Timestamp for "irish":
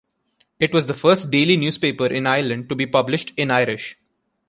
3.51-3.99